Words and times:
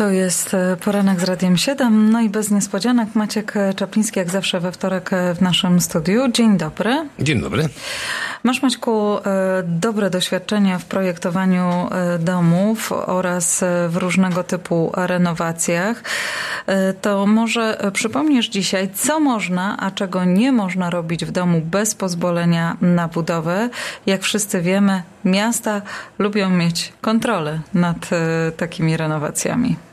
To 0.00 0.10
jest 0.10 0.54
e, 0.54 0.76
poranek 0.76 1.20
z 1.20 1.24
Radiem 1.24 1.56
7. 1.56 2.10
No 2.10 2.20
i 2.20 2.28
bez 2.28 2.50
niespodzianek 2.50 3.14
Maciek 3.14 3.54
Czapliński, 3.76 4.18
jak 4.18 4.30
zawsze 4.30 4.60
we 4.60 4.72
wtorek 4.72 5.12
e, 5.12 5.34
w 5.34 5.40
naszym 5.40 5.80
studiu. 5.80 6.28
Dzień 6.32 6.58
dobry. 6.58 7.08
Dzień 7.18 7.40
dobry. 7.40 7.68
Masz, 8.42 8.62
Maćku, 8.62 9.18
e, 9.18 9.20
dobre 9.64 10.10
doświadczenia 10.10 10.78
w 10.78 10.84
projektowaniu 10.84 11.88
domów 12.18 12.92
oraz 12.92 13.64
w 13.88 13.96
różnego 13.96 14.44
typu 14.44 14.92
renowacjach. 14.96 16.02
To 17.02 17.26
może 17.26 17.90
przypomnisz 17.92 18.48
dzisiaj, 18.48 18.90
co 18.94 19.20
można, 19.20 19.76
a 19.80 19.90
czego 19.90 20.24
nie 20.24 20.52
można 20.52 20.90
robić 20.90 21.24
w 21.24 21.30
domu 21.30 21.60
bez 21.64 21.94
pozwolenia 21.94 22.76
na 22.80 23.08
budowę. 23.08 23.68
Jak 24.06 24.22
wszyscy 24.22 24.62
wiemy, 24.62 25.02
miasta 25.24 25.82
lubią 26.18 26.50
mieć 26.50 26.92
kontrolę 27.00 27.60
nad 27.74 28.10
takimi 28.56 28.96
renowacjami. 28.96 29.89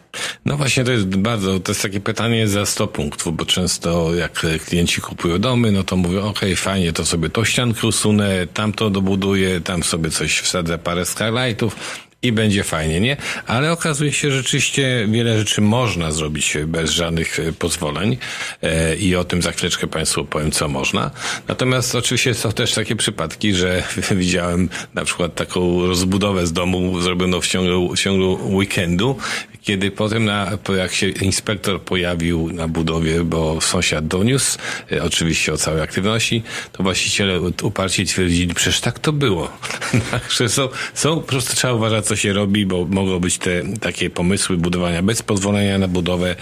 No 0.47 0.57
właśnie, 0.57 0.83
to 0.83 0.91
jest 0.91 1.05
bardzo, 1.05 1.59
to 1.59 1.71
jest 1.71 1.81
takie 1.81 1.99
pytanie 1.99 2.47
za 2.47 2.65
100 2.65 2.87
punktów, 2.87 3.35
bo 3.35 3.45
często 3.45 4.15
jak 4.15 4.45
klienci 4.65 5.01
kupują 5.01 5.39
domy, 5.39 5.71
no 5.71 5.83
to 5.83 5.95
mówią, 5.95 6.19
okej, 6.19 6.29
okay, 6.29 6.55
fajnie, 6.55 6.93
to 6.93 7.05
sobie 7.05 7.29
to 7.29 7.45
ściankę 7.45 7.87
usunę, 7.87 8.47
tam 8.53 8.73
to 8.73 8.89
dobuduję, 8.89 9.61
tam 9.61 9.83
sobie 9.83 10.09
coś 10.09 10.39
wsadzę, 10.39 10.77
parę 10.77 11.05
skylightów, 11.05 11.75
i 12.21 12.31
będzie 12.31 12.63
fajnie, 12.63 12.99
nie? 12.99 13.17
Ale 13.47 13.71
okazuje 13.71 14.13
się, 14.13 14.31
że 14.31 14.37
rzeczywiście 14.37 15.07
wiele 15.09 15.37
rzeczy 15.37 15.61
można 15.61 16.11
zrobić 16.11 16.57
bez 16.67 16.91
żadnych 16.91 17.39
e, 17.39 17.53
pozwoleń 17.53 18.17
e, 18.61 18.95
i 18.95 19.15
o 19.15 19.23
tym 19.23 19.41
za 19.41 19.51
chwileczkę 19.51 19.87
Państwu 19.87 20.25
powiem, 20.25 20.51
co 20.51 20.67
można. 20.67 21.11
Natomiast 21.47 21.95
oczywiście 21.95 22.33
są 22.33 22.51
też 22.51 22.73
takie 22.73 22.95
przypadki, 22.95 23.53
że 23.53 23.83
widziałem 24.11 24.69
na 24.93 25.05
przykład 25.05 25.35
taką 25.35 25.87
rozbudowę 25.87 26.47
z 26.47 26.53
domu 26.53 27.01
zrobioną 27.01 27.41
w 27.41 27.47
ciągu, 27.47 27.95
w 27.95 27.99
ciągu 27.99 28.55
weekendu, 28.55 29.17
kiedy 29.67 29.91
potem, 29.91 30.25
na, 30.25 30.57
jak 30.77 30.93
się 30.93 31.09
inspektor 31.09 31.81
pojawił 31.81 32.53
na 32.53 32.67
budowie, 32.67 33.23
bo 33.23 33.61
sąsiad 33.61 34.07
doniósł, 34.07 34.57
e, 34.91 35.03
oczywiście 35.03 35.53
o 35.53 35.57
całej 35.57 35.81
aktywności, 35.81 36.43
to 36.71 36.83
właściciele 36.83 37.41
uparcie 37.41 38.05
twierdzili, 38.05 38.53
przecież 38.53 38.81
tak 38.81 38.99
to 38.99 39.13
było. 39.13 39.49
Także 40.11 40.49
są, 40.49 40.69
są, 40.93 41.15
po 41.15 41.21
prostu 41.21 41.55
trzeba 41.55 41.73
uważać, 41.73 42.05
co 42.05 42.15
się 42.15 42.33
robi, 42.33 42.65
bo 42.65 42.85
mogą 42.85 43.19
być 43.19 43.37
te 43.37 43.63
takie 43.81 44.09
pomysły 44.09 44.57
budowania 44.57 45.03
bez 45.03 45.21
pozwolenia 45.21 45.77
na 45.77 45.87
budowę 45.87 46.35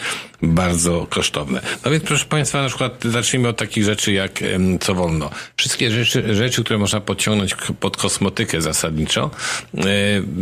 bardzo 0.48 1.08
kosztowne. 1.10 1.62
No 1.86 1.92
więc 1.92 2.04
proszę 2.04 2.26
Państwa, 2.26 2.62
na 2.62 2.68
przykład 2.68 3.04
zacznijmy 3.04 3.48
od 3.48 3.58
takich 3.58 3.84
rzeczy 3.84 4.14
jak 4.14 4.40
co 4.80 4.96
wolno. 4.96 5.30
Wszystkie 5.58 5.92
rzeczy, 5.92 6.36
rzeczy 6.36 6.64
które 6.64 6.80
można 6.80 7.02
podciągnąć 7.02 7.56
pod 7.80 7.98
kosmetykę 7.98 8.62
zasadniczo, 8.62 9.32
e, 9.78 9.82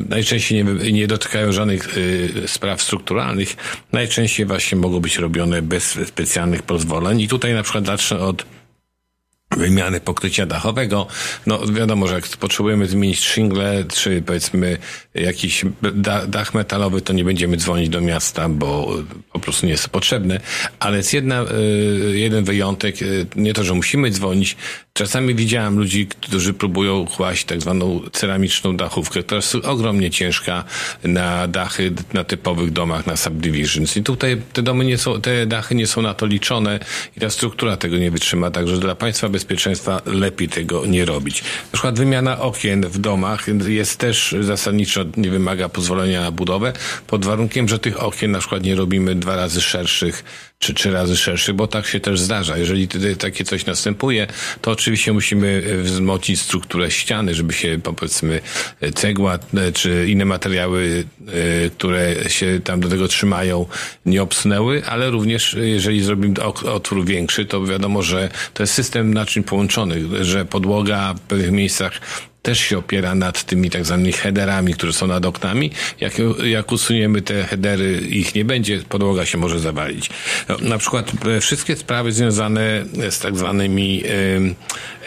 najczęściej 0.10 0.66
nie, 0.66 0.92
nie 0.92 1.08
dotykają 1.08 1.52
żadnych 1.52 1.90
e, 2.44 2.48
spraw 2.48 2.82
strukturalnych, 2.82 3.56
najczęściej 3.92 4.46
właśnie 4.46 4.78
mogą 4.78 5.00
być 5.00 5.18
robione 5.18 5.62
bez 5.62 6.00
specjalnych 6.08 6.64
pozwoleń. 6.64 7.22
I 7.22 7.28
tutaj 7.28 7.54
na 7.54 7.64
przykład 7.64 7.86
zacznę 7.86 8.20
od 8.20 8.46
wymiany 9.58 10.00
pokrycia 10.00 10.46
dachowego. 10.46 11.08
No 11.46 11.60
wiadomo, 11.68 12.08
że 12.08 12.16
jak 12.16 12.28
potrzebujemy 12.28 12.88
zmienić 12.88 13.20
shingle, 13.20 13.84
czy 13.94 14.22
powiedzmy 14.22 14.78
jakiś 15.14 15.66
dach 16.28 16.54
metalowy, 16.54 17.02
to 17.02 17.14
nie 17.14 17.24
będziemy 17.24 17.58
dzwonić 17.58 17.90
do 17.90 18.02
miasta, 18.02 18.50
bo 18.50 18.98
po 19.32 19.40
prostu 19.40 19.66
nie 19.66 19.72
jest 19.72 19.90
potrzebne. 19.90 20.40
Ale 20.80 20.98
jest 20.98 21.14
jedna, 21.14 21.44
y, 21.44 22.18
jeden 22.18 22.44
wyjątek, 22.44 23.02
y, 23.02 23.26
nie 23.36 23.54
to, 23.54 23.64
że 23.64 23.74
musimy 23.74 24.12
dzwonić. 24.12 24.56
Czasami 24.98 25.36
widziałem 25.36 25.78
ludzi, 25.78 26.08
którzy 26.08 26.54
próbują 26.54 27.06
kłaść 27.06 27.46
tak 27.46 27.62
zwaną 27.62 28.02
ceramiczną 28.12 28.78
dachówkę, 28.78 29.24
która 29.24 29.36
jest 29.36 29.56
ogromnie 29.56 30.12
ciężka 30.12 30.64
na 31.04 31.48
dachy, 31.48 31.94
na 32.14 32.24
typowych 32.24 32.72
domach, 32.72 33.08
na 33.08 33.18
subdivisions. 33.18 33.98
I 33.98 34.04
tutaj 34.04 34.42
te 34.54 34.62
domy 34.62 34.86
nie 34.86 34.98
są, 34.98 35.22
te 35.22 35.46
dachy 35.46 35.76
nie 35.76 35.88
są 35.88 36.02
na 36.02 36.14
to 36.14 36.26
liczone 36.26 36.80
i 37.18 37.20
ta 37.20 37.30
struktura 37.30 37.78
tego 37.78 37.98
nie 37.98 38.12
wytrzyma. 38.12 38.52
Także 38.52 38.78
dla 38.78 38.96
Państwa 38.96 39.30
bezpieczeństwa 39.30 40.02
lepiej 40.06 40.50
tego 40.50 40.86
nie 40.86 41.06
robić. 41.06 41.42
Na 41.42 41.72
przykład 41.72 42.00
wymiana 42.00 42.40
okien 42.40 42.82
w 42.82 42.98
domach 42.98 43.46
jest 43.68 43.98
też 43.98 44.36
zasadniczo 44.42 45.06
nie 45.18 45.30
wymaga 45.30 45.70
pozwolenia 45.70 46.22
na 46.22 46.32
budowę, 46.32 46.74
pod 47.08 47.26
warunkiem, 47.26 47.68
że 47.68 47.80
tych 47.80 48.04
okien 48.04 48.32
na 48.32 48.40
przykład 48.40 48.64
nie 48.64 48.76
robimy 48.76 49.16
dwa 49.16 49.36
razy 49.36 49.62
szerszych 49.62 50.24
czy 50.64 50.74
trzy 50.74 50.92
razy 50.92 51.18
szerszych, 51.18 51.56
bo 51.56 51.68
tak 51.68 51.86
się 51.88 52.00
też 52.00 52.20
zdarza. 52.20 52.58
Jeżeli 52.58 52.88
takie 53.18 53.44
coś 53.44 53.66
następuje, 53.66 54.28
to 54.62 54.72
oczywiście 54.72 55.14
musimy 55.14 55.64
e, 55.66 55.78
wzmocnić 55.78 56.42
strukturę 56.42 56.92
ściany, 56.92 57.36
żeby 57.36 57.54
się 57.54 57.80
powiedzmy 57.84 58.42
e, 58.82 58.92
cegła 58.92 59.40
e, 59.54 59.72
czy 59.72 60.06
inne 60.10 60.26
materiały, 60.26 61.04
które 61.78 62.30
się 62.30 62.60
tam 62.64 62.80
do 62.80 62.90
tego 62.90 63.08
trzymają, 63.08 63.66
nie 64.06 64.22
obsnęły, 64.24 64.86
ale 64.86 65.10
również 65.10 65.56
jeżeli 65.62 66.04
zrobimy 66.04 66.34
otwór 66.74 67.06
większy, 67.06 67.46
to 67.46 67.66
wiadomo, 67.66 68.02
że 68.02 68.30
to 68.54 68.64
jest 68.64 68.74
system 68.74 69.14
naczyń 69.14 69.44
połączonych, 69.44 70.24
że 70.26 70.46
podłoga 70.46 71.14
w 71.14 71.20
pewnych 71.20 71.52
miejscach 71.52 72.02
też 72.44 72.60
się 72.60 72.78
opiera 72.78 73.16
nad 73.16 73.44
tymi 73.44 73.70
tak 73.70 73.86
zwanymi 73.86 74.14
headerami, 74.14 74.74
które 74.74 74.94
są 74.94 75.08
nad 75.08 75.26
oknami. 75.26 75.72
Jak, 76.00 76.14
jak 76.44 76.72
usuniemy 76.72 77.22
te 77.22 77.44
headery, 77.44 78.02
ich 78.10 78.36
nie 78.36 78.46
będzie, 78.46 78.80
podłoga 78.90 79.26
się 79.26 79.38
może 79.38 79.60
zawalić. 79.60 80.10
No, 80.50 80.58
na 80.62 80.78
przykład 80.78 81.12
e, 81.26 81.42
wszystkie 81.42 81.76
sprawy 81.76 82.12
związane 82.12 82.86
z 83.10 83.20
tak 83.20 83.38
zwanymi 83.38 84.04
y, 84.06 84.56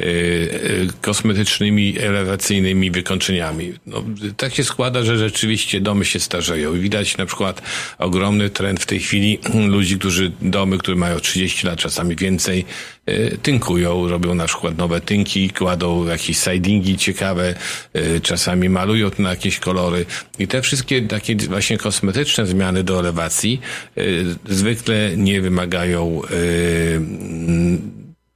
y, 0.00 0.88
kosmetycznymi, 1.00 1.98
elewacyjnymi 1.98 2.90
wykończeniami. 2.90 3.72
No, 3.86 4.04
tak 4.36 4.54
się 4.54 4.64
składa, 4.64 5.02
że 5.02 5.18
rzeczywiście 5.18 5.80
domy 5.80 6.04
się 6.04 6.20
starzeją 6.20 6.80
widać 6.80 7.16
na 7.16 7.26
przykład 7.26 7.62
ogromny 7.98 8.50
trend 8.50 8.82
w 8.82 8.86
tej 8.86 9.00
chwili 9.00 9.38
ludzi, 9.68 9.98
którzy 9.98 10.32
domy, 10.42 10.78
które 10.78 10.96
mają 10.96 11.20
30 11.20 11.66
lat, 11.66 11.78
czasami 11.78 12.16
więcej, 12.16 12.64
y, 13.08 13.38
tynkują, 13.42 14.08
robią 14.08 14.34
na 14.34 14.46
przykład 14.46 14.78
nowe 14.78 15.00
tynki, 15.00 15.50
kładą 15.50 16.06
jakieś 16.06 16.38
sidingi 16.38 16.96
ciekawe, 16.96 17.25
ciekawe, 17.26 17.54
y, 17.96 18.20
czasami 18.20 18.68
malują 18.68 19.10
to 19.10 19.22
na 19.22 19.30
jakieś 19.30 19.58
kolory. 19.58 20.06
I 20.38 20.48
te 20.48 20.62
wszystkie 20.62 21.02
takie 21.02 21.36
właśnie 21.36 21.78
kosmetyczne 21.78 22.46
zmiany 22.46 22.84
do 22.84 23.00
elewacji 23.00 23.60
y, 23.98 24.24
zwykle 24.48 25.16
nie 25.16 25.40
wymagają 25.40 26.22
y, 26.30 27.00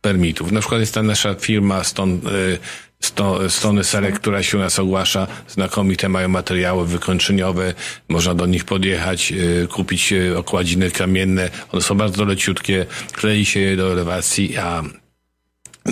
permitów. 0.00 0.52
Na 0.52 0.60
przykład 0.60 0.80
jest 0.80 0.94
ta 0.94 1.02
nasza 1.02 1.34
firma 1.34 1.84
Stone, 1.84 2.18
Sto, 3.00 3.50
Stony 3.50 3.84
Select, 3.84 4.18
która 4.18 4.42
się 4.42 4.58
u 4.58 4.60
nas 4.60 4.78
ogłasza, 4.78 5.26
znakomite 5.48 6.08
mają 6.08 6.28
materiały 6.28 6.86
wykończeniowe, 6.86 7.74
można 8.08 8.34
do 8.34 8.46
nich 8.46 8.64
podjechać, 8.64 9.32
kupić 9.70 10.14
okładziny 10.36 10.90
kamienne, 10.90 11.50
one 11.72 11.82
są 11.82 11.94
bardzo 11.94 12.24
leciutkie, 12.24 12.86
klei 13.12 13.44
się 13.44 13.60
je 13.60 13.76
do 13.76 13.92
elewacji, 13.92 14.56
a 14.56 14.82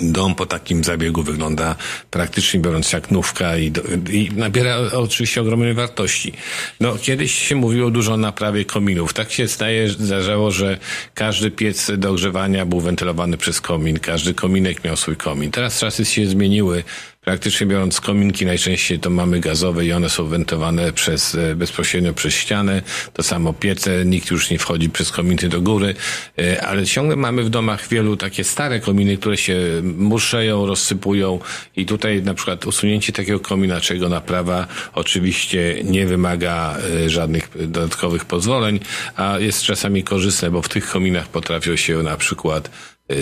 Dom 0.01 0.35
po 0.35 0.45
takim 0.45 0.83
zabiegu 0.83 1.23
wygląda 1.23 1.75
praktycznie 2.11 2.59
biorąc 2.59 2.91
jak 2.91 3.11
nówka 3.11 3.57
i, 3.57 3.71
i 4.11 4.29
nabiera 4.35 4.77
oczywiście 4.77 5.41
ogromnej 5.41 5.73
wartości. 5.73 6.33
No, 6.79 6.95
kiedyś 7.01 7.33
się 7.33 7.55
mówiło 7.55 7.91
dużo 7.91 8.13
o 8.13 8.17
naprawie 8.17 8.65
kominów. 8.65 9.13
Tak 9.13 9.31
się 9.31 9.47
staje, 9.47 9.89
zdarzało, 9.89 10.51
że 10.51 10.77
każdy 11.13 11.51
piec 11.51 11.91
do 11.97 12.09
ogrzewania 12.09 12.65
był 12.65 12.79
wentylowany 12.79 13.37
przez 13.37 13.61
komin, 13.61 13.99
każdy 13.99 14.33
kominek 14.33 14.83
miał 14.83 14.97
swój 14.97 15.15
komin. 15.15 15.51
Teraz 15.51 15.79
czasy 15.79 16.05
się 16.05 16.27
zmieniły 16.27 16.83
praktycznie 17.29 17.67
biorąc 17.67 18.01
kominki 18.01 18.45
najczęściej 18.45 18.99
to 18.99 19.09
mamy 19.09 19.39
gazowe 19.39 19.85
i 19.85 19.93
one 19.93 20.09
są 20.09 20.25
wentowane 20.25 20.93
przez, 20.93 21.35
e, 21.35 21.55
bezpośrednio 21.55 22.13
przez 22.13 22.33
ścianę. 22.33 22.81
To 23.13 23.23
samo 23.23 23.53
piece, 23.53 24.05
nikt 24.05 24.31
już 24.31 24.49
nie 24.49 24.59
wchodzi 24.59 24.89
przez 24.89 25.11
kominy 25.11 25.49
do 25.49 25.61
góry, 25.61 25.95
e, 26.39 26.61
ale 26.61 26.85
ciągle 26.85 27.15
mamy 27.15 27.43
w 27.43 27.49
domach 27.49 27.87
wielu 27.87 28.17
takie 28.17 28.43
stare 28.43 28.79
kominy, 28.79 29.17
które 29.17 29.37
się 29.37 29.57
muszeją, 29.83 30.65
rozsypują 30.65 31.39
i 31.75 31.85
tutaj 31.85 32.23
na 32.23 32.33
przykład 32.33 32.65
usunięcie 32.65 33.13
takiego 33.13 33.39
komina, 33.39 33.81
czego 33.81 34.09
naprawa 34.09 34.67
oczywiście 34.93 35.81
nie 35.83 36.05
wymaga 36.05 36.77
e, 37.05 37.09
żadnych 37.09 37.49
dodatkowych 37.67 38.25
pozwoleń, 38.25 38.79
a 39.15 39.39
jest 39.39 39.63
czasami 39.63 40.03
korzystne, 40.03 40.51
bo 40.51 40.61
w 40.61 40.69
tych 40.69 40.89
kominach 40.89 41.27
potrafią 41.27 41.75
się 41.75 42.03
na 42.03 42.17
przykład 42.17 42.69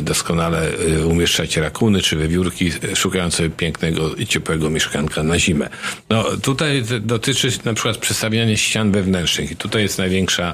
doskonale 0.02 0.72
y, 0.80 1.06
umieszczać 1.06 1.58
rakuny 1.58 2.02
czy 2.02 2.18
wiewiórki, 2.18 2.72
y, 2.84 2.96
szukając 2.96 3.36
sobie 3.36 3.50
pięknego 3.50 4.16
i 4.16 4.28
ciepłego 4.28 4.70
mieszkanka 4.70 5.24
na 5.24 5.40
zimę. 5.40 5.70
No 6.10 6.38
tutaj 6.38 6.84
dotyczy 7.02 7.50
na 7.66 7.74
przykład 7.74 7.98
przestawiania 7.98 8.58
ścian 8.58 8.92
wewnętrznych 8.92 9.52
i 9.52 9.56
tutaj 9.56 9.82
jest 9.82 9.98
największa 9.98 10.54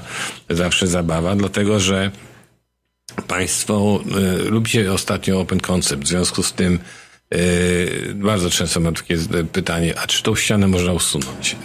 zawsze 0.50 0.86
zabawa, 0.86 1.36
dlatego 1.36 1.80
że 1.80 2.10
Państwo 3.28 4.00
y, 4.46 4.50
lubicie 4.50 4.92
ostatnio 4.92 5.40
Open 5.40 5.60
Concept, 5.60 6.02
w 6.02 6.08
związku 6.08 6.42
z 6.42 6.52
tym 6.52 6.78
y, 7.34 8.12
bardzo 8.14 8.50
często 8.50 8.80
mam 8.80 8.94
takie 8.94 9.16
pytanie, 9.52 9.94
a 9.98 10.06
czy 10.06 10.22
tą 10.22 10.34
ścianę 10.34 10.68
można 10.68 10.92
usunąć? 10.92 11.56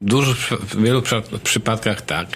Dużo, 0.00 0.34
w 0.60 0.82
wielu 0.82 1.02
przypadkach 1.42 2.02
tak, 2.02 2.28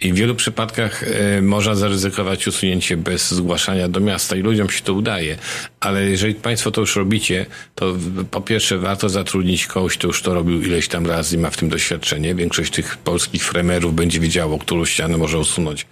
I 0.00 0.12
w 0.12 0.16
wielu 0.16 0.34
przypadkach 0.34 1.02
e, 1.02 1.42
można 1.42 1.74
zaryzykować 1.74 2.46
usunięcie 2.46 2.96
bez 2.96 3.30
zgłaszania 3.30 3.88
do 3.88 4.00
miasta 4.00 4.36
i 4.36 4.40
ludziom 4.40 4.70
się 4.70 4.82
to 4.82 4.94
udaje. 4.94 5.38
Ale 5.80 6.04
jeżeli 6.04 6.34
Państwo 6.34 6.70
to 6.70 6.80
już 6.80 6.96
robicie, 6.96 7.46
to 7.74 7.96
po 8.30 8.40
pierwsze 8.40 8.78
warto 8.78 9.08
zatrudnić 9.08 9.66
kogoś, 9.66 9.96
kto 9.96 10.06
już 10.06 10.22
to 10.22 10.34
robił 10.34 10.62
ileś 10.62 10.88
tam 10.88 11.06
razy 11.06 11.36
i 11.36 11.38
ma 11.38 11.50
w 11.50 11.56
tym 11.56 11.68
doświadczenie. 11.68 12.34
Większość 12.34 12.72
tych 12.72 12.96
polskich 12.96 13.44
fremerów 13.44 13.94
będzie 13.94 14.20
wiedziało, 14.20 14.58
którą 14.58 14.84
ścianę 14.84 15.16
może 15.16 15.38
usunąć 15.38 15.86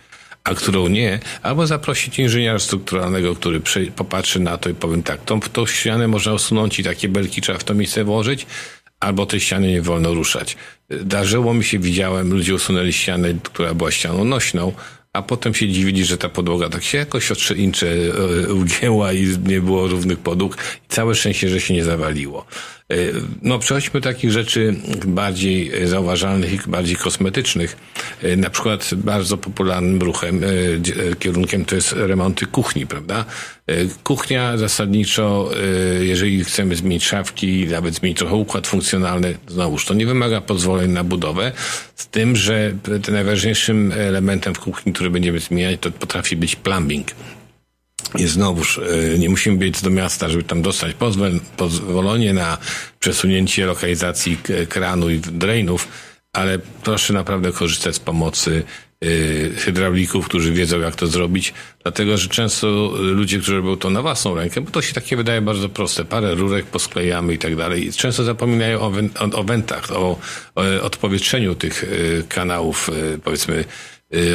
a 0.45 0.55
którą 0.55 0.89
nie, 0.89 1.21
albo 1.43 1.67
zaprosić 1.67 2.19
inżyniera 2.19 2.59
strukturalnego, 2.59 3.35
który 3.35 3.61
popatrzy 3.97 4.41
na 4.41 4.59
to 4.59 4.71
i 4.71 4.75
powiem 4.75 5.03
tak, 5.03 5.25
tą, 5.25 5.41
tą 5.41 5.67
ścianę 5.67 6.09
można 6.09 6.33
usunąć 6.33 6.79
i 6.79 6.85
takie 6.85 7.09
belki 7.09 7.41
trzeba 7.41 7.59
w 7.59 7.65
to 7.65 7.75
miejsce 7.75 8.05
włożyć, 8.05 8.47
albo 9.05 9.27
tej 9.27 9.41
ściany 9.41 9.69
nie 9.69 9.83
wolno 9.83 10.15
ruszać. 10.15 10.57
Darzyło 10.91 11.55
mi 11.55 11.65
się, 11.65 11.79
widziałem, 11.79 12.31
ludzie 12.31 12.55
usunęli 12.55 12.93
ścianę, 12.93 13.35
która 13.43 13.75
była 13.75 13.91
ścianą 13.91 14.25
nośną, 14.25 14.73
a 15.13 15.23
potem 15.23 15.55
się 15.55 15.69
dziwili, 15.69 16.05
że 16.05 16.19
ta 16.19 16.29
podłoga 16.29 16.69
tak 16.69 16.85
się 16.85 16.99
jakoś 16.99 17.31
o 17.31 17.35
trzy 17.35 17.55
incze 17.55 17.87
e, 17.89 18.55
ugięła 18.55 19.13
i 19.13 19.39
nie 19.47 19.61
było 19.61 19.89
równych 19.89 20.19
podłóg 20.19 20.57
i 20.85 20.89
całe 20.89 21.15
szczęście, 21.15 21.49
że 21.49 21.61
się 21.61 21.75
nie 21.75 21.85
zawaliło. 21.85 22.47
E, 22.91 22.97
no, 23.43 23.59
przechodźmy 23.59 24.01
do 24.01 24.09
takich 24.09 24.31
rzeczy 24.31 24.75
bardziej 25.07 25.89
zauważalnych 25.89 26.53
i 26.53 26.71
bardziej 26.71 26.97
kosmetycznych. 26.97 27.77
E, 28.23 28.37
na 28.37 28.51
przykład 28.51 28.91
bardzo 28.95 29.37
popularnym 29.37 30.03
ruchem, 30.03 30.41
kierunkiem 31.19 31.65
to 31.65 31.75
jest 31.75 31.93
remonty 31.93 32.47
kuchni, 32.47 32.87
prawda? 32.87 33.25
Kuchnia 34.05 34.59
zasadniczo, 34.59 35.51
jeżeli 36.01 36.45
chcemy 36.45 36.77
zmienić 36.77 37.05
szafki, 37.05 37.67
nawet 37.67 37.95
zmienić 37.95 38.19
trochę 38.19 38.35
układ 38.35 38.67
funkcjonalny, 38.67 39.39
znowuż 39.49 39.85
to 39.85 39.95
nie 39.95 40.07
wymaga 40.07 40.41
pozwoleń 40.41 40.91
na 40.91 41.05
budowę, 41.05 41.53
z 41.95 42.07
tym, 42.07 42.37
że 42.37 42.73
najważniejszym 43.13 43.93
elementem 43.93 44.55
w 44.55 44.61
kuchni, 44.61 44.93
który 44.93 45.11
będziemy 45.11 45.41
zmieniać, 45.41 45.81
to 45.81 45.91
potrafi 45.91 46.37
być 46.37 46.57
plumbing. 46.57 47.07
I 48.19 48.27
znowuż 48.27 48.79
e, 48.79 49.19
nie 49.19 49.29
musimy 49.29 49.57
biec 49.57 49.83
do 49.83 49.91
miasta, 49.91 50.29
żeby 50.29 50.43
tam 50.43 50.63
dostać 50.63 50.97
pozwolenie 51.57 52.33
na 52.33 52.59
przesunięcie 53.01 53.67
lokalizacji 53.67 54.39
kranu 54.69 55.11
i 55.11 55.19
drainów, 55.19 55.89
ale 56.35 56.59
proszę 56.59 57.13
naprawdę 57.13 57.53
korzystać 57.53 57.95
z 57.95 58.01
pomocy 58.01 58.63
y, 59.05 59.53
hydraulików, 59.57 60.29
którzy 60.29 60.53
wiedzą, 60.53 60.81
jak 60.81 60.97
to 60.97 61.07
zrobić, 61.07 61.55
dlatego 61.83 62.17
że 62.17 62.29
często 62.29 62.67
ludzie, 62.99 63.39
którzy 63.39 63.57
robią 63.57 63.77
to 63.77 63.91
na 63.91 64.03
własną 64.03 64.35
rękę, 64.35 64.61
bo 64.61 64.71
to 64.71 64.83
się 64.83 64.95
takie 64.95 65.17
wydaje 65.17 65.41
bardzo 65.41 65.69
proste, 65.69 66.05
parę 66.05 66.35
rurek 66.35 66.67
posklejamy 66.67 67.35
i 67.35 67.39
tak 67.39 67.57
dalej, 67.57 67.93
często 67.93 68.25
zapominają 68.25 68.81
o, 68.81 68.93
o, 69.21 69.39
o 69.39 69.45
wentach, 69.45 69.91
o, 69.91 70.19
o 70.55 70.63
odpowietrzeniu 70.83 71.55
tych 71.55 71.85
kanałów, 72.29 72.91
powiedzmy, 73.25 73.65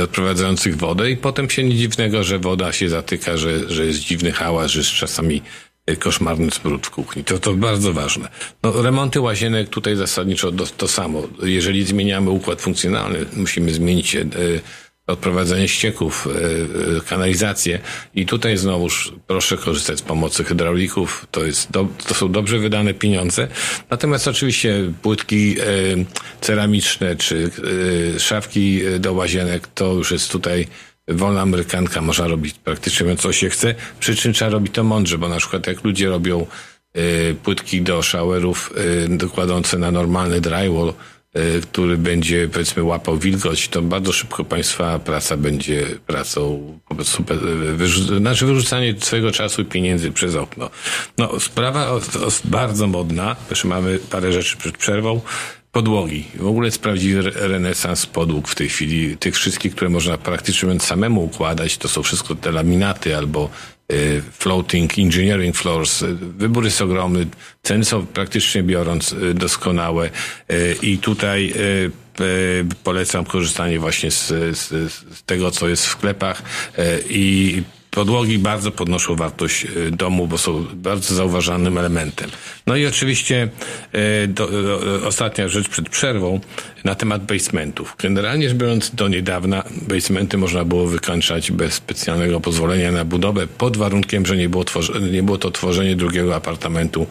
odprowadzających 0.04 0.78
wodę 0.78 1.12
i 1.12 1.18
potem 1.18 1.50
się 1.50 1.64
nie 1.64 1.76
dziwnego, 1.76 2.24
że 2.24 2.40
woda 2.40 2.72
się 2.72 2.90
zatyka, 2.90 3.38
że, 3.38 3.70
że 3.70 3.86
jest 3.86 4.00
dziwny 4.00 4.32
hałas, 4.32 4.72
że 4.72 4.80
jest 4.80 4.92
czasami 4.92 5.42
koszmarny 6.00 6.52
smród 6.52 6.88
w 6.88 6.90
kuchni. 6.90 7.24
To, 7.24 7.40
to 7.40 7.54
bardzo 7.54 7.94
ważne. 7.94 8.30
No, 8.64 8.82
remonty 8.82 9.22
łazienek 9.22 9.70
tutaj 9.70 9.96
zasadniczo 9.96 10.52
to, 10.52 10.66
to 10.66 10.88
samo. 10.88 11.24
Jeżeli 11.44 11.86
zmieniamy 11.86 12.30
układ 12.30 12.62
funkcjonalny, 12.62 13.26
musimy 13.34 13.74
zmienić 13.74 14.18
e, 15.10 15.12
odprowadzanie 15.12 15.68
ścieków, 15.68 16.28
e, 16.28 16.98
e, 16.98 17.02
kanalizację 17.02 17.80
i 18.16 18.26
tutaj 18.26 18.58
znowuż 18.58 19.14
proszę 19.28 19.58
korzystać 19.58 20.00
z 20.00 20.02
pomocy 20.02 20.44
hydraulików. 20.44 21.28
To, 21.32 21.46
jest 21.46 21.72
do, 21.72 21.88
to 22.08 22.14
są 22.14 22.32
dobrze 22.32 22.60
wydane 22.60 22.94
pieniądze. 22.94 23.48
Natomiast 23.90 24.28
oczywiście 24.28 24.92
płytki 25.02 25.56
e, 25.60 25.64
ceramiczne 26.42 27.16
czy 27.16 27.52
szafki 28.20 28.82
do 29.00 29.14
łazienek 29.14 29.68
to 29.68 29.94
już 29.94 30.12
jest 30.12 30.32
tutaj 30.32 30.68
wolna 31.08 31.42
amerykanka, 31.42 32.02
można 32.02 32.28
robić 32.28 32.56
praktycznie 32.64 33.16
co 33.16 33.34
się 33.34 33.50
chce, 33.50 33.76
przy 34.00 34.16
czym 34.16 34.34
trzeba 34.34 34.52
robić 34.52 34.74
to 34.74 34.84
mądrze, 34.84 35.18
bo 35.18 35.30
na 35.30 35.38
przykład 35.38 35.68
jak 35.68 35.84
ludzie 35.84 36.10
robią 36.10 36.46
płytki 37.44 37.82
do 37.82 38.02
showerów 38.02 38.74
dokładące 39.10 39.78
na 39.78 39.92
normalny 39.92 40.42
drywall, 40.42 40.94
który 41.62 41.98
będzie 41.98 42.50
powiedzmy 42.50 42.84
łapał 42.84 43.18
wilgoć, 43.18 43.68
to 43.68 43.82
bardzo 43.82 44.12
szybko 44.12 44.44
państwa 44.44 45.00
praca 45.00 45.38
będzie 45.38 45.86
pracą 46.08 46.62
po 46.88 46.96
prostu 46.96 47.24
wyrzu 47.76 48.18
znaczy 48.18 48.46
wyrzucanie 48.46 48.96
swojego 49.00 49.32
czasu 49.32 49.62
i 49.62 49.66
pieniędzy 49.66 50.12
przez 50.12 50.36
okno. 50.36 50.70
No, 51.18 51.40
sprawa 51.40 52.00
bardzo 52.46 52.88
modna, 52.88 53.36
jeszcze 53.50 53.68
mamy 53.68 54.00
parę 54.00 54.34
rzeczy 54.34 54.58
przed 54.58 54.78
przerwą 54.78 55.22
podłogi. 55.72 56.24
W 56.36 56.48
ogóle 56.48 56.68
jest 56.68 56.82
prawdziwy 56.82 57.32
renesans 57.36 58.06
podłóg 58.06 58.48
w 58.48 58.56
tej 58.56 58.70
chwili. 58.70 59.18
Tych 59.18 59.36
wszystkich, 59.36 59.76
które 59.76 59.90
można 59.90 60.18
praktycznie 60.18 60.80
samemu 60.80 61.24
układać, 61.24 61.78
to 61.78 61.88
są 61.88 62.04
wszystko 62.04 62.36
te 62.36 62.52
laminaty 62.52 63.18
albo 63.18 63.50
floating 64.32 65.00
engineering 65.00 65.56
floors. 65.56 66.04
Wybór 66.38 66.66
jest 66.66 66.82
ogromny. 66.82 67.28
Ceny 67.64 67.86
są 67.86 68.06
praktycznie 68.06 68.64
biorąc 68.64 69.12
y, 69.12 69.34
doskonałe 69.34 70.10
y, 70.52 70.76
i 70.82 70.98
tutaj 70.98 71.54
polecam 72.84 73.26
korzystanie 73.26 73.80
właśnie 73.80 74.12
z, 74.12 74.28
z, 74.58 74.92
z, 74.94 75.24
tego, 75.26 75.52
co 75.52 75.70
jest 75.70 75.86
w 75.86 75.90
sklepach 75.90 76.44
i 77.10 77.64
podłogi 77.92 78.40
bardzo 78.40 78.72
podnoszą 78.72 79.16
wartość 79.16 79.66
e, 79.66 79.92
domu, 79.92 80.28
bo 80.28 80.38
są 80.38 80.66
bardzo 80.74 81.16
zauważalnym 81.16 81.78
elementem. 81.78 82.30
No 82.68 82.76
i 82.76 82.86
oczywiście 82.86 83.50
e, 83.92 84.28
do, 84.28 84.48
do, 84.48 85.08
ostatnia 85.08 85.48
rzecz 85.48 85.70
przed 85.70 85.90
przerwą 85.90 86.40
na 86.84 86.96
temat 86.96 87.26
basementów. 87.26 87.96
Generalnie 88.00 88.50
rzecz 88.50 88.58
biorąc 88.58 88.96
do 88.96 89.08
niedawna 89.08 89.64
basementy 89.88 90.38
można 90.38 90.66
było 90.66 90.88
wykończać 90.88 91.52
bez 91.52 91.74
specjalnego 91.74 92.40
pozwolenia 92.40 92.92
na 92.92 93.06
budowę 93.06 93.48
pod 93.48 93.78
warunkiem, 93.78 94.26
że 94.26 94.38
nie 94.38 94.50
było, 94.50 94.66
nie 95.12 95.24
było 95.24 95.38
to 95.38 95.52
tworzenie 95.52 95.96
drugiego 95.96 96.36
apartamentu 96.36 97.08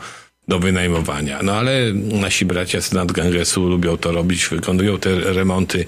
do 0.49 0.59
wynajmowania. 0.59 1.43
No 1.43 1.53
ale 1.53 1.93
nasi 1.95 2.45
bracia 2.45 2.81
z 2.81 2.93
nadgangesu 2.93 3.69
lubią 3.69 3.97
to 3.97 4.13
robić, 4.13 4.49
wykonują 4.49 4.99
te 4.99 5.15
remonty 5.15 5.85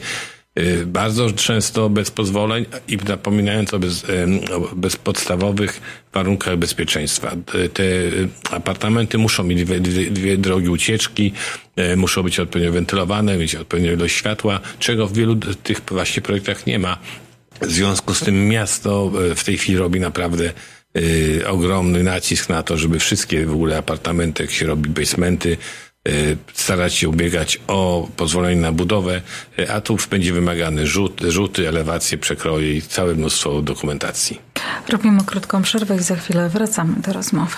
bardzo 0.87 1.31
często 1.31 1.91
bez 1.91 2.11
pozwoleń 2.11 2.67
i 2.89 2.97
napominając 2.97 3.75
o, 3.75 3.79
bez, 3.79 4.05
o 4.53 4.75
bezpodstawowych 4.77 5.81
warunkach 6.13 6.57
bezpieczeństwa. 6.57 7.37
Te 7.75 7.85
apartamenty 8.51 9.19
muszą 9.19 9.45
mieć 9.45 9.65
dwie, 9.65 9.81
dwie, 10.11 10.37
drogi 10.37 10.69
ucieczki, 10.69 11.33
y, 11.79 11.97
muszą 11.97 12.23
być 12.23 12.41
odpowiednio 12.41 12.73
wentylowane, 12.73 13.37
mieć 13.37 13.55
odpowiednią 13.55 13.93
ilość 13.93 14.15
światła, 14.15 14.61
czego 14.79 15.07
w 15.07 15.13
wielu 15.13 15.37
tych 15.37 15.81
właśnie 15.89 16.23
projektach 16.23 16.67
nie 16.67 16.79
ma. 16.79 16.99
W 17.61 17.71
związku 17.71 18.15
z 18.15 18.21
tym 18.21 18.49
miasto 18.49 19.13
y, 19.31 19.35
w 19.35 19.45
tej 19.45 19.59
chwili 19.59 19.79
robi 19.79 20.01
naprawdę 20.01 20.53
y, 20.97 21.43
ogromny 21.49 22.03
nacisk 22.03 22.49
na 22.49 22.63
to, 22.63 22.77
żeby 22.77 22.99
wszystkie 22.99 23.47
w 23.47 23.53
ogóle 23.53 23.79
apartamenty, 23.79 24.43
jak 24.43 24.53
się 24.53 24.67
robi 24.67 24.91
basementy, 24.91 25.57
Y, 25.57 25.90
starać 26.53 26.95
się 26.95 27.09
ubiegać 27.09 27.61
o 27.67 28.09
pozwolenie 28.17 28.61
na 28.61 28.73
budowę, 28.73 29.23
y, 29.59 29.73
a 29.73 29.81
tu 29.81 29.97
będzie 30.11 30.33
wymagany 30.33 30.87
rzut, 30.87 31.21
rzuty, 31.21 31.69
elewacje, 31.69 32.19
przekroje 32.19 32.77
i 32.77 32.83
całe 32.83 33.15
mnóstwo 33.15 33.63
dokumentacji. 33.63 34.41
Robimy 34.89 35.25
krótką 35.25 35.63
przerwę 35.63 35.97
i 35.97 36.03
za 36.03 36.17
chwilę 36.17 36.49
wracamy 36.49 37.01
do 37.01 37.13
rozmowy. 37.13 37.57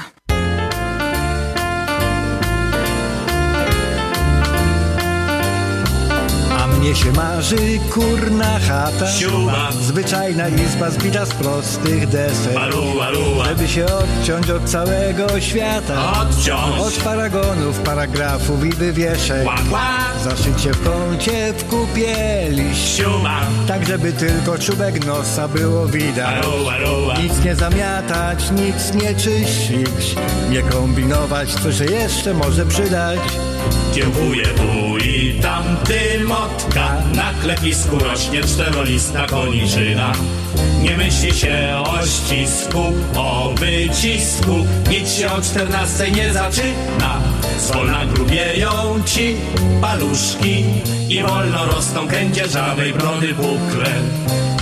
Mnie 6.82 6.94
się 6.96 7.12
marzy 7.12 7.78
kurna 7.90 8.58
chata 8.58 9.12
Siuma. 9.12 9.72
Zwyczajna 9.72 10.48
izba 10.48 10.90
zbita 10.90 11.26
z 11.26 11.34
prostych 11.34 12.08
desek 12.08 12.56
Aru, 12.56 13.00
aru, 13.00 13.44
Żeby 13.44 13.68
się 13.68 13.86
odciąć 13.86 14.50
od 14.50 14.64
całego 14.64 15.40
świata. 15.40 16.12
Odciąć. 16.22 16.80
Od 16.80 16.94
paragonów, 16.94 17.78
paragrafów 17.78 18.64
i 18.64 18.70
wywieszek 18.70 19.48
Zaszyć 20.24 20.60
się 20.60 20.72
w 20.72 20.84
kącie 20.84 21.52
w 21.52 21.64
kupie 21.64 22.46
liść 22.50 22.96
Siuma. 22.96 23.40
Tak 23.68 23.86
żeby 23.86 24.12
tylko 24.12 24.58
czubek 24.58 25.06
nosa 25.06 25.48
było 25.48 25.86
widać. 25.86 26.44
Aru, 26.44 27.22
Nic 27.22 27.44
nie 27.44 27.56
zamiatać, 27.56 28.50
nic 28.50 29.02
nie 29.02 29.14
czyścić. 29.14 30.16
Nie 30.50 30.62
kombinować, 30.62 31.54
co 31.54 31.72
się 31.72 31.84
jeszcze 31.84 32.34
może 32.34 32.66
przydać 32.66 33.20
Kiełkuje 33.94 34.44
i 35.04 35.40
tamty 35.42 36.24
motka. 36.24 36.96
Na 37.14 37.32
klepisku 37.42 37.98
rośnie 37.98 38.42
czterolista 38.42 39.26
koniczyna. 39.26 40.12
Nie 40.82 40.96
myśli 40.96 41.32
się 41.32 41.82
o 41.86 42.06
ścisku, 42.06 42.82
o 43.16 43.54
wycisku. 43.54 44.66
Nic 44.90 45.14
się 45.14 45.32
o 45.32 45.42
czternastej 45.42 46.12
nie 46.12 46.32
zaczyna. 46.32 47.20
Zwolna 47.58 48.06
grubieją 48.06 48.68
ci 49.06 49.36
paluszki 49.80 50.64
I 51.08 51.22
wolno 51.22 51.66
rosną 51.66 52.08
kędzierzawej 52.08 52.92
brody 52.92 53.34
bukle 53.34 53.90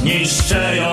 Niszczeją 0.04 0.92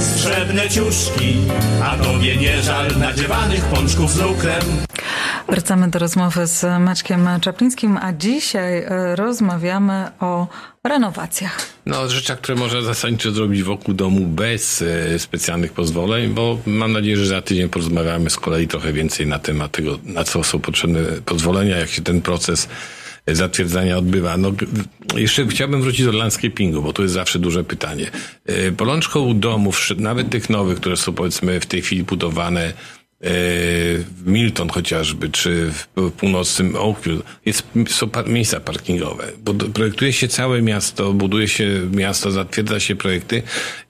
srebrne 0.00 0.70
ciuszki 0.70 1.36
A 1.84 1.96
tobie 1.96 2.36
nie 2.36 2.62
żal 2.62 2.98
nadziewanych 2.98 3.64
pączków 3.64 4.12
z 4.12 4.18
lukrem 4.18 4.62
Wracamy 5.48 5.88
do 5.88 5.98
rozmowy 5.98 6.46
z 6.46 6.80
Maćkiem 6.80 7.28
Czaplińskim, 7.40 7.98
a 8.02 8.12
dzisiaj 8.12 8.78
e, 8.78 9.16
rozmawiamy 9.16 10.10
o 10.20 10.46
renowacjach. 10.84 11.66
No, 11.86 12.08
rzeczach, 12.08 12.38
które 12.38 12.58
można 12.58 12.82
zasadniczo 12.82 13.32
zrobić 13.32 13.62
wokół 13.62 13.94
domu 13.94 14.26
bez 14.26 14.82
e, 14.82 15.18
specjalnych 15.18 15.72
pozwoleń, 15.72 16.30
bo 16.30 16.58
mam 16.66 16.92
nadzieję, 16.92 17.16
że 17.16 17.26
za 17.26 17.42
tydzień 17.42 17.68
porozmawiamy 17.68 18.30
z 18.30 18.36
kolei 18.36 18.68
trochę 18.68 18.92
więcej 18.92 19.26
na 19.26 19.38
temat 19.38 19.72
tego, 19.72 19.98
na 20.04 20.24
co 20.24 20.44
są 20.44 20.60
potrzebne 20.60 21.00
pozwolenia, 21.24 21.76
jak 21.76 21.90
się 21.90 22.02
ten 22.02 22.20
proces 22.20 22.68
e, 23.26 23.34
zatwierdzania 23.34 23.98
odbywa. 23.98 24.36
No, 24.36 24.52
jeszcze 25.14 25.46
chciałbym 25.46 25.82
wrócić 25.82 26.06
do 26.06 26.12
landscapingu, 26.12 26.82
bo 26.82 26.92
to 26.92 27.02
jest 27.02 27.14
zawsze 27.14 27.38
duże 27.38 27.64
pytanie. 27.64 28.10
Bolączką 28.76 29.40
domów, 29.40 29.88
nawet 29.96 30.30
tych 30.30 30.50
nowych, 30.50 30.80
które 30.80 30.96
są 30.96 31.12
powiedzmy 31.12 31.60
w 31.60 31.66
tej 31.66 31.82
chwili 31.82 32.02
budowane, 32.02 32.72
Milton 34.26 34.68
chociażby, 34.68 35.28
czy 35.28 35.72
w 35.72 36.10
północnym 36.10 36.76
Oakville 36.76 37.22
jest, 37.46 37.62
są 37.88 38.08
miejsca 38.26 38.60
parkingowe. 38.60 39.32
Projektuje 39.74 40.12
się 40.12 40.28
całe 40.28 40.62
miasto, 40.62 41.12
buduje 41.12 41.48
się 41.48 41.80
miasto, 41.92 42.30
zatwierdza 42.30 42.80
się 42.80 42.96
projekty. 42.96 43.42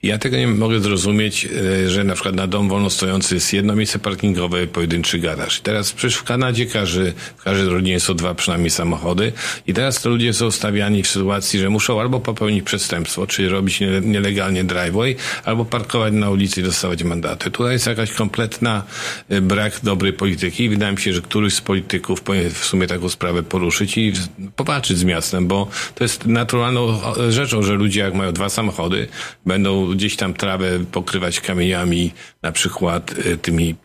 Ja 0.03 0.17
tego 0.17 0.37
nie 0.37 0.47
mogę 0.47 0.79
zrozumieć, 0.79 1.45
e, 1.85 1.89
że 1.89 2.03
na 2.03 2.13
przykład 2.13 2.35
na 2.35 2.47
dom 2.47 2.69
wolno 2.69 2.89
stojący 2.89 3.35
jest 3.35 3.53
jedno 3.53 3.75
miejsce 3.75 3.99
parkingowe, 3.99 4.67
pojedynczy 4.67 5.19
garaż. 5.19 5.59
I 5.59 5.61
teraz 5.61 5.91
przecież 5.91 6.17
w 6.17 6.23
Kanadzie 6.23 6.65
każdy, 6.65 7.13
w 7.37 7.43
każdej 7.43 7.67
rodzinie 7.67 7.99
są 7.99 8.13
dwa 8.13 8.33
przynajmniej 8.33 8.69
samochody 8.69 9.31
i 9.67 9.73
teraz 9.73 10.01
to 10.01 10.09
ludzie 10.09 10.33
są 10.33 10.51
stawiani 10.51 11.03
w 11.03 11.07
sytuacji, 11.07 11.59
że 11.59 11.69
muszą 11.69 12.01
albo 12.01 12.19
popełnić 12.19 12.63
przestępstwo, 12.63 13.27
czyli 13.27 13.47
robić 13.47 13.79
nielegalnie 14.01 14.63
driveway, 14.63 15.15
albo 15.43 15.65
parkować 15.65 16.13
na 16.13 16.29
ulicy 16.29 16.61
i 16.61 16.63
dostawać 16.63 17.03
mandaty. 17.03 17.51
Tutaj 17.51 17.73
jest 17.73 17.87
jakaś 17.87 18.11
kompletna 18.11 18.83
brak 19.41 19.79
dobrej 19.83 20.13
polityki. 20.13 20.63
I 20.63 20.69
wydaje 20.69 20.91
mi 20.91 21.01
się, 21.01 21.13
że 21.13 21.21
któryś 21.21 21.53
z 21.53 21.61
polityków 21.61 22.21
powinien 22.21 22.49
w 22.49 22.65
sumie 22.65 22.87
taką 22.87 23.09
sprawę 23.09 23.43
poruszyć 23.43 23.97
i 23.97 24.13
popatrzeć 24.55 24.97
z 24.97 25.03
miastem, 25.03 25.47
bo 25.47 25.67
to 25.95 26.03
jest 26.03 26.25
naturalną 26.25 26.99
rzeczą, 27.29 27.63
że 27.63 27.73
ludzie 27.73 27.99
jak 27.99 28.13
mają 28.13 28.31
dwa 28.31 28.49
samochody, 28.49 29.07
będą 29.45 29.87
gdzieś 29.87 30.15
tam 30.15 30.33
trawę 30.33 30.79
pokrywać 30.91 31.41
kamieniami, 31.41 32.11
na 32.41 32.51
przykład 32.51 33.15
y, 33.25 33.37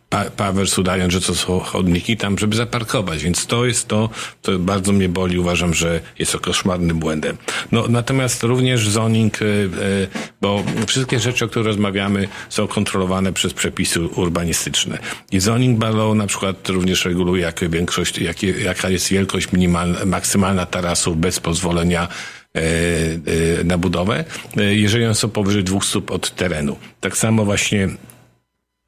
tymi 0.08 0.30
Powers 0.36 0.78
udając, 0.78 1.12
że 1.12 1.20
to 1.20 1.34
są 1.34 1.60
chodniki 1.60 2.16
tam, 2.16 2.38
żeby 2.38 2.56
zaparkować. 2.56 3.24
Więc 3.24 3.46
to 3.46 3.66
jest 3.66 3.88
to, 3.88 4.10
to 4.42 4.58
bardzo 4.58 4.92
mnie 4.92 5.08
boli. 5.08 5.38
Uważam, 5.38 5.74
że 5.74 6.00
jest 6.18 6.32
to 6.32 6.38
koszmarnym 6.38 6.98
błędem. 6.98 7.36
No, 7.72 7.84
natomiast 7.88 8.42
również 8.42 8.88
zoning, 8.88 9.42
e, 9.42 9.44
e, 9.44 9.48
bo 10.40 10.64
wszystkie 10.86 11.18
rzeczy, 11.18 11.44
o 11.44 11.48
których 11.48 11.66
rozmawiamy, 11.66 12.28
są 12.48 12.66
kontrolowane 12.66 13.32
przez 13.32 13.54
przepisy 13.54 14.00
urbanistyczne. 14.00 14.98
I 15.32 15.40
zoning 15.40 15.78
Barlow 15.78 16.16
na 16.16 16.26
przykład 16.26 16.68
również 16.68 17.04
reguluje, 17.04 17.42
jakie 17.42 17.68
większość, 17.68 18.18
jakie, 18.18 18.50
jaka 18.50 18.90
jest 18.90 19.08
wielkość 19.08 19.52
minimalna, 19.52 20.04
maksymalna 20.04 20.66
tarasów 20.66 21.20
bez 21.20 21.40
pozwolenia 21.40 22.08
e, 22.54 23.64
na 23.64 23.78
budowę, 23.78 24.24
jeżeli 24.56 25.04
one 25.04 25.14
są 25.14 25.28
powyżej 25.28 25.64
dwóch 25.64 25.84
stóp 25.84 26.10
od 26.10 26.34
terenu. 26.34 26.76
Tak 27.00 27.16
samo 27.16 27.44
właśnie 27.44 27.88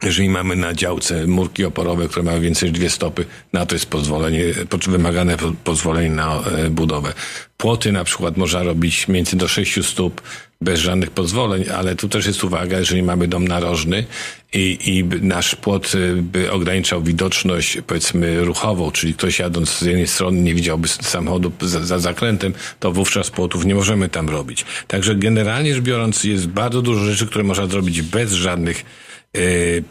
jeżeli 0.02 0.28
mamy 0.28 0.56
na 0.56 0.74
działce 0.74 1.26
murki 1.26 1.64
oporowe, 1.64 2.08
które 2.08 2.22
mają 2.22 2.40
więcej 2.40 2.68
niż 2.68 2.78
dwie 2.78 2.90
stopy, 2.90 3.24
na 3.52 3.66
to 3.66 3.74
jest 3.74 3.86
pozwolenie, 3.86 4.44
wymagane 4.88 5.36
pozwolenie 5.64 6.10
na 6.10 6.40
e, 6.40 6.70
budowę. 6.70 7.12
Płoty 7.56 7.92
na 7.92 8.04
przykład 8.04 8.36
można 8.36 8.62
robić 8.62 9.08
między 9.08 9.36
do 9.36 9.48
sześciu 9.48 9.82
stóp 9.82 10.20
bez 10.60 10.80
żadnych 10.80 11.10
pozwoleń, 11.10 11.64
ale 11.76 11.96
tu 11.96 12.08
też 12.08 12.26
jest 12.26 12.44
uwaga, 12.44 12.78
jeżeli 12.78 13.02
mamy 13.02 13.28
dom 13.28 13.48
narożny 13.48 14.04
i, 14.52 14.78
i 14.86 15.04
nasz 15.24 15.54
płot 15.54 15.92
e, 15.94 16.22
by 16.22 16.52
ograniczał 16.52 17.02
widoczność, 17.02 17.78
powiedzmy, 17.86 18.44
ruchową, 18.44 18.90
czyli 18.90 19.14
ktoś 19.14 19.38
jadąc 19.38 19.78
z 19.78 19.82
jednej 19.82 20.06
strony 20.06 20.40
nie 20.40 20.54
widziałby 20.54 20.88
samochodu 20.88 21.52
za, 21.60 21.84
za 21.84 21.98
zakrętem, 21.98 22.54
to 22.80 22.92
wówczas 22.92 23.30
płotów 23.30 23.64
nie 23.64 23.74
możemy 23.74 24.08
tam 24.08 24.28
robić. 24.28 24.64
Także 24.86 25.14
generalnie 25.14 25.74
rzecz 25.74 25.84
biorąc 25.84 26.24
jest 26.24 26.46
bardzo 26.46 26.82
dużo 26.82 27.04
rzeczy, 27.04 27.26
które 27.26 27.44
można 27.44 27.66
zrobić 27.66 28.02
bez 28.02 28.32
żadnych 28.32 28.84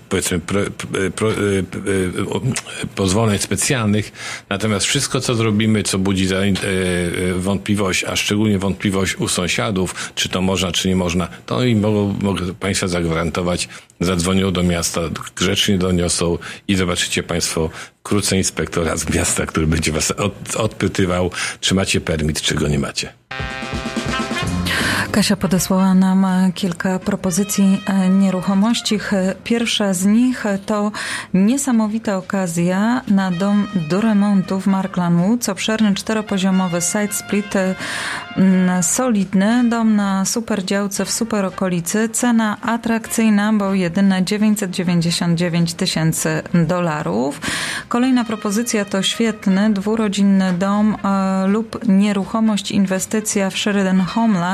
powiedzmy 0.09 0.39
pro, 0.39 0.61
pro, 1.15 1.31
e, 1.31 1.35
pozwoleń 2.95 3.39
specjalnych, 3.39 4.11
natomiast 4.49 4.85
wszystko, 4.85 5.21
co 5.21 5.35
zrobimy, 5.35 5.83
co 5.83 5.99
budzi 5.99 6.27
e, 6.33 7.33
wątpliwość, 7.33 8.03
a 8.03 8.15
szczególnie 8.15 8.59
wątpliwość 8.59 9.15
u 9.15 9.27
sąsiadów, 9.27 10.11
czy 10.15 10.29
to 10.29 10.41
można, 10.41 10.71
czy 10.71 10.87
nie 10.87 10.95
można, 10.95 11.27
to 11.45 11.63
i 11.63 11.75
mogą, 11.75 12.15
mogę 12.21 12.53
Państwa 12.53 12.87
zagwarantować, 12.87 13.69
zadzwonią 13.99 14.51
do 14.51 14.63
miasta, 14.63 15.01
grzecznie 15.35 15.77
doniosą 15.77 16.37
i 16.67 16.75
zobaczycie 16.75 17.23
Państwo 17.23 17.69
wkrótce 17.99 18.37
inspektora 18.37 18.97
z 18.97 19.13
miasta, 19.13 19.45
który 19.45 19.67
będzie 19.67 19.91
Was 19.91 20.11
od, 20.11 20.55
odpytywał, 20.55 21.31
czy 21.59 21.75
macie 21.75 22.01
permit, 22.01 22.41
czy 22.41 22.55
go 22.55 22.67
nie 22.67 22.79
macie. 22.79 23.13
Kasia 25.11 25.35
podesłała 25.35 25.93
nam 25.93 26.25
e, 26.25 26.51
kilka 26.55 26.99
propozycji 26.99 27.81
e, 27.85 28.09
nieruchomości. 28.09 28.99
Pierwsza 29.43 29.93
z 29.93 30.05
nich 30.05 30.43
to 30.65 30.91
niesamowita 31.33 32.17
okazja 32.17 33.01
na 33.07 33.31
dom 33.31 33.67
do 33.89 34.01
remontu 34.01 34.59
w 34.59 34.67
Marklanwood. 34.67 35.49
Obszerny 35.49 35.93
czteropoziomowy 35.93 36.81
side 36.81 37.13
split, 37.13 37.55
e, 37.55 37.75
solidny 38.81 39.69
dom 39.69 39.95
na 39.95 40.25
super 40.25 40.65
działce 40.65 41.05
w 41.05 41.11
super 41.11 41.45
okolicy. 41.45 42.09
Cena 42.09 42.57
atrakcyjna, 42.61 43.53
bo 43.53 43.73
jedyne 43.73 44.23
999 44.23 45.73
tysięcy 45.73 46.41
dolarów. 46.53 47.41
Kolejna 47.87 48.23
propozycja 48.23 48.85
to 48.85 49.01
świetny 49.01 49.73
dwurodzinny 49.73 50.53
dom 50.53 50.97
lub 51.47 51.87
nieruchomość 51.87 52.71
inwestycja 52.71 53.49
w 53.49 53.57
Sheridan 53.57 54.01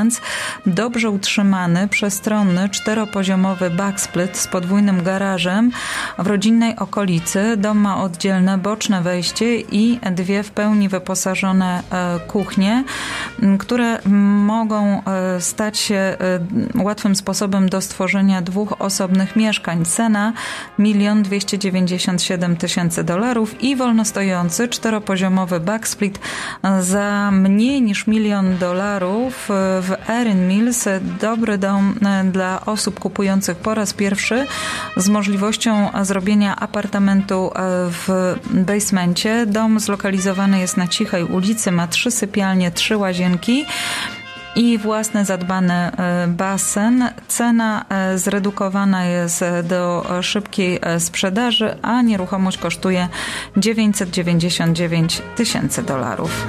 Homelands 0.06 0.22
dobrze 0.66 1.10
utrzymany, 1.10 1.88
przestronny, 1.88 2.70
czteropoziomowy 2.70 3.70
backsplit 3.70 4.38
z 4.38 4.48
podwójnym 4.48 5.04
garażem 5.04 5.72
w 6.18 6.28
rodzinnej 6.28 6.76
okolicy. 6.76 7.58
Dom 7.58 7.78
ma 7.78 8.02
oddzielne 8.04 8.58
boczne 8.58 9.02
wejście 9.02 9.60
i 9.60 10.00
dwie 10.12 10.44
w 10.44 10.52
pełni 10.52 10.90
wyposażone 10.90 11.84
e, 11.92 12.20
kuchnie, 12.28 12.84
które 13.60 14.00
mogą 14.46 15.04
e, 15.04 15.42
stać 15.42 15.78
się 15.78 15.96
e, 15.96 16.18
łatwym 16.84 17.16
sposobem 17.16 17.70
do 17.70 17.82
stworzenia 17.82 18.42
dwóch 18.42 18.82
osobnych 18.82 19.36
mieszkań. 19.36 19.86
Cena 19.86 20.34
1 20.80 21.24
297 21.24 22.58
tysięcy 22.58 23.04
dolarów 23.04 23.64
i 23.64 23.76
wolnostojący 23.76 24.68
czteropoziomowy 24.68 25.60
backsplit 25.60 26.20
za 26.80 27.32
mniej 27.32 27.82
niż 27.82 28.08
milion 28.08 28.58
dolarów 28.58 29.50
w 29.82 29.95
Erin 30.10 30.48
Mills, 30.48 30.86
dobry 31.22 31.58
dom 31.58 31.96
e, 32.06 32.24
dla 32.24 32.66
osób 32.66 33.00
kupujących 33.00 33.58
po 33.58 33.74
raz 33.74 33.94
pierwszy 33.94 34.46
z 34.98 35.10
możliwością 35.10 35.90
zrobienia 36.02 36.56
apartamentu 36.56 37.52
e, 37.56 37.60
w 37.90 38.36
basemencie. 38.52 39.46
Dom 39.46 39.80
zlokalizowany 39.80 40.60
jest 40.60 40.78
na 40.78 40.88
cichej 40.88 41.24
ulicy, 41.24 41.72
ma 41.72 41.88
trzy 41.88 42.12
sypialnie, 42.12 42.72
trzy 42.72 42.98
łazienki 42.98 43.66
i 44.56 44.78
własny 44.78 45.26
zadbany 45.26 45.74
e, 45.74 46.28
basen. 46.28 47.10
Cena 47.28 47.86
zredukowana 48.16 49.06
jest 49.06 49.44
do 49.64 50.06
szybkiej 50.22 50.80
sprzedaży, 51.00 51.78
a 51.82 52.02
nieruchomość 52.02 52.58
kosztuje 52.58 53.08
999 53.58 55.22
tysięcy 55.36 55.84
dolarów. 55.84 56.46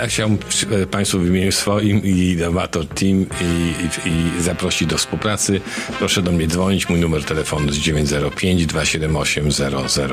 Ja 0.00 0.06
chciałbym 0.06 0.38
e, 0.82 0.86
Państwu 0.86 1.18
w 1.18 1.26
imieniu 1.26 1.52
swoim 1.52 2.02
i 2.04 2.44
Amator 2.44 2.86
Team 2.86 3.26
i, 3.40 3.74
i, 4.06 4.10
i 4.38 4.42
zaprosić 4.42 4.88
do 4.88 4.98
współpracy. 4.98 5.60
Proszę 5.98 6.22
do 6.22 6.32
mnie 6.32 6.46
dzwonić. 6.46 6.88
Mój 6.88 7.00
numer 7.00 7.24
telefonu 7.24 7.66
jest 7.66 7.78
905 7.78 8.66
278 8.66 9.48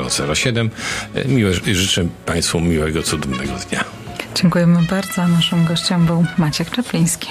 0007. 0.10 0.70
Miłe, 1.26 1.54
życzę 1.54 2.08
Państwu 2.26 2.62
miłego, 2.62 3.04
cudownego 3.04 3.54
dnia. 3.70 3.84
Dziękujemy 4.36 4.82
bardzo. 4.90 5.28
Naszym 5.28 5.66
gościem 5.66 6.06
był 6.06 6.26
Maciek 6.38 6.72
Czapliński. 6.72 7.28